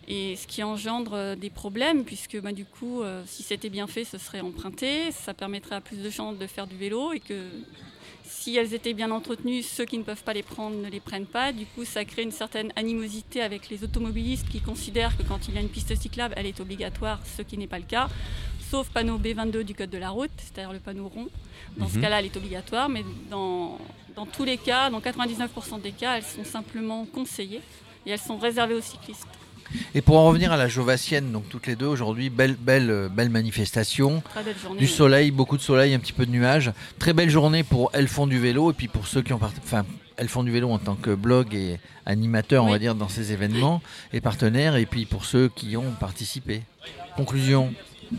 Et 0.09 0.37
ce 0.37 0.47
qui 0.47 0.63
engendre 0.63 1.15
euh, 1.15 1.35
des 1.37 1.51
problèmes, 1.51 2.05
puisque 2.05 2.39
ben, 2.41 2.53
du 2.53 2.65
coup, 2.65 3.03
euh, 3.03 3.23
si 3.27 3.43
c'était 3.43 3.71
bien 3.71 3.87
fait, 3.87 4.05
ce 4.05 4.19
serait 4.19 4.41
emprunté, 4.41 5.11
ça 5.13 5.33
permettrait 5.35 5.77
à 5.77 5.81
plus 5.81 5.97
de 5.97 6.11
gens 6.11 6.33
de 6.33 6.47
faire 6.47 6.67
du 6.67 6.77
vélo, 6.77 7.13
et 7.13 7.21
que 7.21 7.49
si 8.25 8.57
elles 8.57 8.75
étaient 8.75 8.93
bien 8.95 9.11
entretenues, 9.11 9.63
ceux 9.63 9.85
qui 9.85 9.97
ne 9.99 10.03
peuvent 10.03 10.23
pas 10.25 10.33
les 10.35 10.43
prendre 10.43 10.77
ne 10.77 10.89
les 10.91 11.01
prennent 11.01 11.27
pas. 11.27 11.53
Du 11.53 11.67
coup, 11.67 11.85
ça 11.85 12.05
crée 12.05 12.23
une 12.23 12.33
certaine 12.33 12.73
animosité 12.77 13.41
avec 13.43 13.69
les 13.71 13.83
automobilistes 13.85 14.49
qui 14.49 14.61
considèrent 14.61 15.17
que 15.17 15.23
quand 15.23 15.49
il 15.49 15.55
y 15.55 15.59
a 15.59 15.61
une 15.61 15.69
piste 15.69 15.95
cyclable, 15.95 16.35
elle 16.37 16.47
est 16.47 16.61
obligatoire, 16.61 17.21
ce 17.37 17.43
qui 17.43 17.57
n'est 17.59 17.67
pas 17.67 17.79
le 17.79 17.85
cas. 17.87 18.09
Sauf 18.71 18.89
panneau 18.91 19.19
B22 19.19 19.63
du 19.63 19.75
Code 19.75 19.91
de 19.91 19.99
la 19.99 20.11
route, 20.11 20.31
c'est-à-dire 20.39 20.73
le 20.73 20.81
panneau 20.81 21.09
rond. 21.09 21.29
Dans 21.77 21.89
ce 21.89 21.97
Mhm. 21.97 22.03
cas-là, 22.03 22.19
elle 22.21 22.27
est 22.27 22.37
obligatoire, 22.37 22.89
mais 22.89 23.05
dans, 23.31 23.79
dans 24.17 24.27
tous 24.27 24.45
les 24.45 24.57
cas, 24.59 24.91
dans 24.91 25.01
99% 25.01 25.79
des 25.81 25.93
cas, 25.93 26.17
elles 26.17 26.25
sont 26.25 26.45
simplement 26.45 27.05
conseillées 27.07 27.61
et 28.07 28.11
elles 28.11 28.19
sont 28.19 28.39
réservées 28.39 28.75
aux 28.75 28.81
cyclistes. 28.81 29.27
Et 29.95 30.01
pour 30.03 30.17
en 30.17 30.27
revenir 30.27 30.53
à 30.53 30.57
la 30.57 30.69
Jovassienne, 30.69 31.33
donc 31.33 31.49
toutes 31.49 31.67
les 31.67 31.77
deux 31.77 31.87
aujourd'hui, 31.87 32.31
belle, 32.31 32.57
belle, 32.59 32.91
euh, 32.91 33.09
belle 33.09 33.31
manifestation. 33.31 34.23
Très 34.31 34.43
belle 34.43 34.57
journée. 34.57 34.79
Du 34.79 34.87
soleil, 34.87 35.31
beaucoup 35.31 35.57
de 35.57 35.63
soleil, 35.63 35.95
un 35.95 35.99
petit 35.99 36.13
peu 36.13 36.27
de 36.27 36.31
nuages. 36.31 36.73
Très 36.99 37.13
belle 37.13 37.31
journée 37.31 37.63
pour 37.63 37.91
Elles 37.93 38.09
font 38.09 38.27
du 38.27 38.39
vélo 38.39 38.71
et 38.71 38.75
puis 38.75 38.89
pour 38.89 39.07
ceux 39.07 39.23
qui 39.23 39.33
ont 39.33 39.39
part- 39.39 39.53
enfin 39.63 39.85
Elles 40.17 40.29
font 40.29 40.45
du 40.45 40.53
vélo 40.53 40.71
en 40.71 40.79
tant 40.79 40.95
que 40.95 41.15
blog 41.15 41.55
et 41.55 41.79
animateur, 42.07 42.65
on 42.65 42.71
va 42.71 42.79
dire, 42.79 42.95
dans 42.95 43.09
ces 43.09 43.33
événements 43.33 43.83
et 44.13 44.21
partenaires 44.21 44.77
et 44.77 44.87
puis 44.87 45.07
pour 45.07 45.25
ceux 45.25 45.49
qui 45.49 45.77
ont 45.77 45.91
participé. 45.99 46.63
Conclusion. 47.17 47.73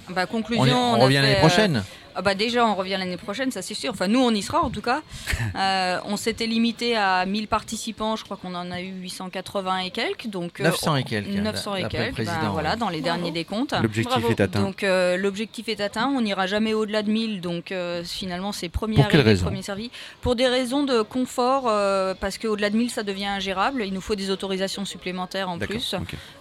Bah, 0.09 0.23
On, 0.23 0.27
conclusion, 0.27 0.93
on 0.95 0.99
revient 0.99 1.15
l'année 1.15 1.35
euh, 1.37 1.39
prochaine. 1.39 1.83
Ah 2.15 2.21
bah 2.21 2.35
déjà, 2.35 2.65
on 2.65 2.75
revient 2.75 2.97
l'année 2.97 3.17
prochaine, 3.17 3.51
ça 3.51 3.61
c'est 3.61 3.73
sûr. 3.73 3.91
Enfin, 3.91 4.07
nous, 4.07 4.19
on 4.19 4.31
y 4.31 4.41
sera 4.41 4.61
en 4.61 4.69
tout 4.69 4.81
cas. 4.81 5.01
Euh, 5.55 5.99
on 6.05 6.17
s'était 6.17 6.47
limité 6.47 6.97
à 6.97 7.25
1000 7.25 7.47
participants, 7.47 8.15
je 8.17 8.23
crois 8.25 8.35
qu'on 8.35 8.55
en 8.55 8.71
a 8.71 8.81
eu 8.81 8.89
880 8.89 9.77
et 9.79 9.89
quelques. 9.89 10.27
Donc, 10.27 10.59
euh, 10.59 10.65
900 10.65 10.95
et 10.97 11.03
quelques. 11.03 11.29
900 11.29 11.75
et 11.75 11.81
quelques, 11.83 11.93
ben 11.93 12.13
président, 12.13 12.51
voilà, 12.51 12.75
dans 12.75 12.89
les 12.89 12.99
Bravo. 12.99 13.17
derniers 13.17 13.31
décomptes. 13.31 13.73
L'objectif 13.81 14.29
est 14.29 14.41
atteint. 14.41 14.61
Donc 14.61 14.83
euh, 14.83 15.17
l'objectif 15.17 15.69
est 15.69 15.79
atteint, 15.81 16.07
on 16.07 16.21
n'ira 16.21 16.47
jamais 16.47 16.73
au-delà 16.73 17.03
de 17.03 17.09
1000, 17.11 17.41
donc 17.41 17.71
euh, 17.71 18.03
finalement 18.03 18.51
c'est 18.51 18.69
premier 18.69 19.01
arrivé, 19.01 19.35
premier 19.35 19.61
servi. 19.61 19.91
Pour 20.21 20.35
des 20.35 20.47
raisons 20.47 20.83
de 20.83 21.01
confort, 21.01 21.65
euh, 21.67 22.13
parce 22.19 22.37
qu'au-delà 22.37 22.69
de 22.69 22.77
1000 22.77 22.89
ça 22.89 23.03
devient 23.03 23.25
ingérable, 23.25 23.83
il 23.85 23.93
nous 23.93 24.01
faut 24.01 24.15
des 24.15 24.29
autorisations 24.31 24.85
supplémentaires 24.85 25.49
en 25.49 25.59
plus. 25.59 25.95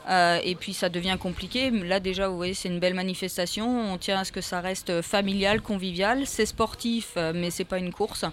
Euh, 0.08 0.38
et 0.44 0.54
puis 0.54 0.74
ça 0.74 0.88
devient 0.88 1.16
compliqué. 1.18 1.70
Là 1.70 2.00
déjà 2.00 2.28
vous 2.28 2.36
voyez 2.36 2.54
c'est 2.54 2.68
une 2.68 2.80
belle 2.80 2.94
manifestation, 2.94 3.92
on 3.92 3.98
tient 3.98 4.20
à 4.20 4.24
ce 4.24 4.32
que 4.32 4.40
ça 4.40 4.60
reste 4.60 5.02
familial, 5.02 5.60
convivial, 5.64 6.22
c'est 6.26 6.46
sportif 6.46 7.14
euh, 7.16 7.32
mais 7.34 7.50
c'est 7.50 7.64
pas 7.64 7.78
une 7.78 7.92
course. 7.92 8.24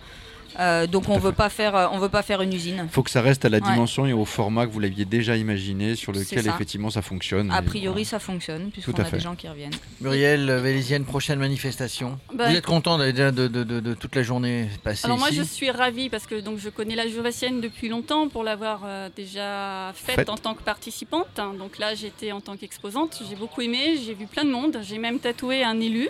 Euh, 0.60 0.86
donc 0.86 1.08
on 1.08 1.18
veut 1.18 1.32
pas 1.32 1.48
faire, 1.48 1.78
euh, 1.78 1.88
on 1.94 1.98
veut 1.98 2.10
pas 2.10 2.24
faire 2.24 2.42
une 2.42 2.52
usine. 2.52 2.86
faut 2.92 3.04
que 3.04 3.10
ça 3.10 3.22
reste 3.22 3.46
à 3.46 3.50
la 3.50 3.60
Ouais. 3.60 3.72
dimension 3.72 4.06
et 4.06 4.12
au 4.12 4.26
format 4.26 4.68
que 4.68 4.72
vous 4.74 4.82
l'aviez 4.82 5.06
déjà 5.06 5.38
imaginé, 5.38 5.96
sur 5.96 6.12
lequel 6.12 6.44
ça. 6.44 6.50
effectivement 6.54 6.90
ça 6.90 7.02
fonctionne. 7.02 7.50
A 7.52 7.62
priori 7.62 8.04
ça 8.04 8.20
fonctionne 8.20 8.70
puisqu'on 8.70 8.92
Tout 8.92 9.02
à 9.02 9.06
a 9.06 9.08
fait. 9.08 9.16
des 9.16 9.24
gens 9.24 9.36
qui 9.36 9.48
reviennent. 9.48 9.72
Muriel 10.02 10.52
Vélisienne, 10.62 11.06
prochaine 11.06 11.40
manifestation. 11.40 12.20
Bah, 12.36 12.50
Vous 12.50 12.56
êtes 12.58 12.66
content 12.66 12.98
de, 12.98 13.12
de- 13.12 13.48
de- 13.48 13.64
de 13.80 13.94
toute 13.94 14.14
la 14.14 14.24
journée 14.24 14.68
passée 14.84 15.06
Alors 15.06 15.18
moi 15.18 15.30
ici 15.30 15.38
je 15.38 15.44
suis 15.44 15.72
ravie 15.72 16.10
parce 16.10 16.28
que 16.28 16.42
donc 16.42 16.58
je 16.60 16.68
connais 16.68 16.96
la 16.96 17.08
Jovassienne 17.08 17.62
depuis 17.62 17.88
longtemps 17.88 18.28
pour 18.28 18.44
l'avoir 18.44 18.82
euh, 18.86 19.08
déjà 19.16 19.94
faite 19.96 20.16
Faite. 20.18 20.30
en 20.30 20.36
tant 20.38 20.54
que 20.54 20.64
participante. 20.64 21.28
hein. 21.40 21.54
Donc 21.58 21.80
là 21.80 21.96
j'étais 21.96 22.34
en 22.34 22.42
tant 22.42 22.58
qu'exposante, 22.58 23.24
j'ai 23.30 23.38
beaucoup 23.38 23.62
aimé, 23.62 23.96
j'ai 24.06 24.16
vu 24.16 24.26
plein 24.28 24.44
de 24.44 24.52
monde, 24.52 24.80
j'ai 24.82 24.98
même 24.98 25.20
tatoué 25.20 25.64
un 25.64 25.80
élu. 25.80 26.10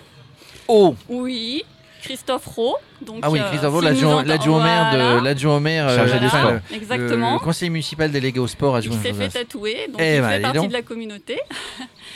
Oh 0.68 0.94
Oui, 1.08 1.64
Christophe 2.02 2.46
Rowe. 2.46 2.74
Donc, 3.04 3.18
Ah 3.22 3.30
oui, 3.30 3.40
euh, 3.40 3.48
Christophe, 3.48 3.74
s'il 3.80 3.84
l'adjoint 3.84 4.62
maire 4.62 4.88
Voilà. 4.92 5.20
de 5.20 5.24
l'adjoint 5.24 5.56
au 5.56 5.60
maire 5.60 5.88
euh, 5.88 5.96
Chargé 5.96 6.18
des 6.20 6.26
enfin, 6.26 6.38
sports. 6.38 6.52
le- 6.70 6.76
Exactement. 6.76 7.32
Le, 7.34 7.38
conseiller 7.40 7.70
municipal 7.70 8.10
délégué 8.12 8.38
au 8.38 8.46
sport 8.46 8.74
il 8.76 8.78
adjoint. 8.78 9.02
s'est 9.02 9.12
fait 9.12 9.28
tatouer, 9.28 9.88
donc 9.88 10.00
Eh 10.00 10.16
il 10.16 10.20
ben, 10.20 10.28
fait 10.30 10.40
partie 10.40 10.58
donc. 10.58 10.68
de 10.68 10.72
la 10.72 10.82
communauté. 10.82 11.38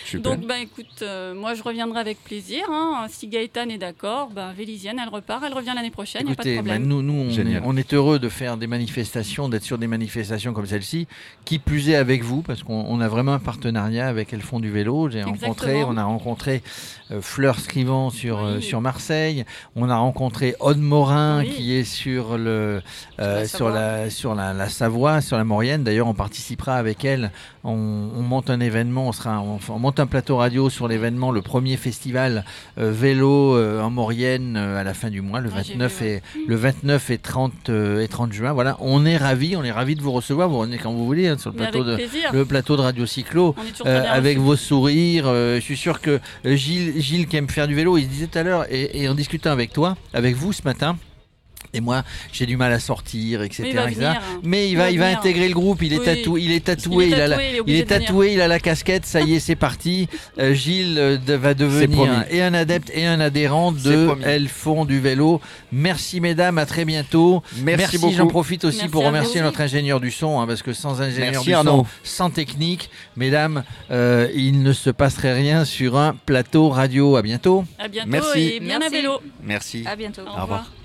Super. 0.05 0.23
Donc, 0.37 0.47
ben, 0.47 0.57
écoute, 0.62 0.87
euh, 1.02 1.35
moi 1.35 1.55
je 1.55 1.62
reviendrai 1.62 1.99
avec 2.00 2.23
plaisir. 2.23 2.64
hein. 2.71 3.07
Si 3.09 3.26
Gaëtan 3.26 3.69
est 3.69 3.78
d'accord, 3.78 4.28
ben, 4.31 4.52
Vélisienne, 4.52 5.00
elle 5.02 5.09
repart, 5.09 5.43
elle 5.45 5.55
revient 5.55 5.73
l'année 5.75 5.90
prochaine, 5.90 6.23
il 6.23 6.26
n'y 6.26 6.33
a 6.33 6.37
pas 6.37 6.45
de 6.45 6.49
Écoutez, 6.50 6.62
bah, 6.62 6.75
problème. 6.75 6.87
nous, 6.88 7.02
nous 7.02 7.25
on, 7.25 7.28
est, 7.28 7.33
Génial. 7.33 7.62
on 7.64 7.76
est 7.76 7.93
heureux 7.95 8.19
de 8.21 8.28
faire 8.28 8.57
des 8.57 8.66
manifestations, 8.69 9.49
d'être 9.49 9.64
sur 9.64 9.78
des 9.78 9.88
manifestations 9.88 10.52
comme 10.52 10.66
celle-ci, 10.66 11.09
qui 11.45 11.59
plus 11.59 11.88
est 11.90 11.97
avec 11.97 12.23
vous, 12.23 12.43
parce 12.43 12.62
qu'on 12.62 12.85
on 12.88 13.00
a 13.00 13.09
vraiment 13.09 13.33
un 13.33 13.38
partenariat 13.40 14.07
avec 14.07 14.33
Elles 14.33 14.43
font 14.43 14.61
du 14.61 14.71
vélo. 14.71 15.09
J'ai 15.11 15.23
rencontré, 15.25 15.83
on 15.83 15.97
a 15.97 16.05
rencontré 16.05 16.62
euh, 17.11 17.21
Fleur 17.21 17.59
Scrivant 17.59 18.11
sur, 18.11 18.45
euh, 18.45 18.61
sur 18.61 18.81
Marseille, 18.81 19.45
on 19.78 19.90
a 19.90 19.97
rencontré 19.97 20.54
Aude 20.61 20.78
Morin 20.78 21.40
Oui. 21.40 21.50
qui 21.50 21.75
est 21.75 21.85
sur, 21.85 22.38
le, 22.38 22.80
euh, 23.21 23.40
la 23.40 23.47
sur, 23.47 23.59
Savoie. 23.59 23.73
la, 23.75 24.11
sur 24.11 24.35
la, 24.35 24.52
la 24.54 24.68
Savoie, 24.71 25.21
sur 25.21 25.37
la 25.37 25.45
Maurienne. 25.45 25.85
D'ailleurs, 25.85 26.06
on 26.09 26.14
participera 26.14 26.76
avec 26.76 27.04
elle. 27.04 27.30
On, 27.62 27.73
on 28.16 28.23
monte 28.23 28.49
un 28.49 28.61
événement, 28.61 29.09
on, 29.09 29.12
sera, 29.12 29.40
on, 29.40 29.59
on 29.68 29.78
monte 29.78 30.00
un 30.00 30.06
plateau 30.06 30.37
radio 30.38 30.71
sur 30.71 30.88
l'événement, 30.88 31.30
le 31.33 31.42
premier 31.42 31.76
festival 31.76 32.45
euh, 32.78 32.90
vélo 32.92 33.56
euh, 33.56 33.83
en 33.83 33.90
Maurienne 33.90 34.56
à 34.56 34.83
la 34.85 34.95
fin 34.95 35.11
du 35.11 35.21
mois, 35.21 35.40
le 35.40 35.50
Ah, 35.54 35.62
j'ai 35.62 35.73
29 35.75 35.99
vu, 36.00 36.06
ouais. 36.06 36.23
et 36.45 36.47
le 36.49 36.56
29 36.56 37.11
et 37.11 37.18
30 37.18 37.52
euh, 37.68 38.02
et 38.02 38.09
30 38.09 38.33
juin. 38.33 38.52
Voilà, 38.52 38.76
on 38.80 39.04
est 39.04 39.16
ravis, 39.16 39.56
on 39.56 39.64
est 39.64 39.73
ravis 39.73 39.95
de 39.97 40.00
vous 40.02 40.12
recevoir. 40.12 40.49
Vous 40.49 40.59
revenez 40.59 40.78
quand 40.78 40.92
vous 40.92 41.04
voulez 41.04 41.26
hein, 41.28 41.37
sur 41.38 41.50
le 41.50 41.56
Mais 41.59 41.64
plateau 41.71 41.85
de 41.85 41.97
plaisir. 41.97 42.30
le 42.33 42.45
plateau 42.45 42.76
de 42.76 42.83
Radio 42.83 43.04
Cyclo. 43.04 43.54
Avec 43.85 44.38
vos 44.38 44.56
sourires, 44.56 45.26
je 45.26 45.61
suis 45.61 45.76
sûr 45.76 46.00
que 46.00 46.21
Gilles, 46.45 46.95
Gilles 47.00 47.26
qui 47.26 47.37
aime 47.37 47.49
faire 47.49 47.66
du 47.68 47.75
vélo, 47.75 47.99
il 47.99 48.04
se 48.04 48.09
disait 48.09 48.26
tout 48.28 48.38
à 48.38 48.42
l'heure, 48.42 48.64
et, 48.71 49.02
et 49.02 49.09
en 49.09 49.14
discutant 49.14 49.50
avec 49.50 49.65
toi, 49.73 49.96
avec 50.12 50.35
vous 50.37 50.52
ce 50.52 50.62
matin, 50.64 50.96
et 51.76 51.80
moi 51.80 52.02
j'ai 52.33 52.47
du 52.47 52.56
mal 52.56 52.73
à 52.73 52.78
sortir, 52.80 53.42
etc. 53.42 53.62
Mais 53.64 53.71
il 53.71 53.76
va 53.76 53.85
etc. 53.85 53.97
venir. 54.00 54.23
Mais 54.42 54.66
il 54.66 54.71
Il 54.73 54.76
va, 54.76 54.85
va 54.85 54.90
il 54.90 54.99
va 54.99 55.04
venir. 55.06 55.18
intégrer 55.18 55.49
le 55.49 55.54
groupe, 55.54 55.83
il 55.83 55.92
est, 55.92 55.99
Oui. 55.99 56.04
tatoué, 56.04 56.40
il 56.42 56.52
est 56.52 56.64
tatoué, 56.64 57.06
Il 57.06 57.12
est 57.12 57.16
il 57.16 57.21
a 57.21 57.28
la- 57.28 57.37
tatoué, 57.37 57.62
il 57.66 57.76
est 57.76 57.85
tatoué, 57.85 58.33
il 58.35 58.40
a 58.40 58.49
la 58.49 58.59
casquette, 58.61 59.06
ça 59.06 59.21
y 59.21 59.35
est, 59.35 59.40
c'est 59.40 59.56
parti. 59.56 60.09
Euh, 60.38 60.52
Gilles 60.54 60.97
euh, 60.99 61.16
de- 61.16 61.33
va 61.35 61.54
devenir 61.54 62.25
et 62.30 62.42
un 62.42 62.52
adepte 62.52 62.90
et 62.95 63.06
un 63.06 63.21
adhérent 63.21 63.73
de. 63.73 64.09
Elles 64.25 64.49
font 64.49 64.85
du 64.85 65.00
vélo. 65.00 65.40
Merci 65.73 66.21
mesdames, 66.21 66.59
à 66.59 66.66
très 66.66 66.85
bientôt. 66.85 67.42
Merci, 67.62 67.99
J'en 67.99 68.25
beaucoup. 68.25 68.28
profite 68.28 68.64
aussi 68.64 68.78
Merci 68.78 68.90
pour 68.90 69.04
remercier 69.04 69.40
notre 69.40 69.61
ingénieur 69.61 70.00
du 70.00 70.11
son, 70.11 70.40
hein, 70.40 70.47
parce 70.47 70.62
que 70.62 70.73
sans 70.73 71.00
ingénieur 71.00 71.30
Merci, 71.33 71.47
du 71.47 71.54
Arnaud. 71.54 71.87
son, 72.04 72.11
sans 72.26 72.30
technique, 72.30 72.90
mesdames, 73.16 73.62
euh, 73.90 74.28
il 74.35 74.62
ne 74.62 74.73
se 74.73 74.90
passerait 74.90 75.33
rien 75.35 75.64
sur 75.64 75.97
un 75.97 76.14
plateau 76.26 76.68
radio. 76.68 77.16
À 77.16 77.23
bientôt. 77.23 77.64
À 77.78 77.88
bientôt 77.88 78.09
Merci. 78.11 78.40
et 78.56 78.61
bien 78.61 78.78
Merci. 78.78 78.95
à 78.95 78.99
vélo. 78.99 79.21
Merci. 79.42 79.85
À 79.87 79.97
bientôt. 79.97 80.23
Au 80.23 80.25
revoir. 80.26 80.42
revoir. 80.42 80.75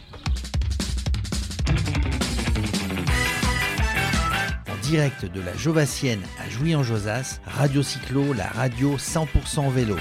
Direct 4.91 5.24
de 5.24 5.39
la 5.39 5.55
Jovassienne 5.55 6.19
à 6.38 6.50
Jouy-en-Josas, 6.50 7.39
Radio 7.45 7.81
Cyclo, 7.81 8.33
la 8.33 8.48
radio 8.48 8.98
100% 8.98 9.71
vélo. 9.71 9.95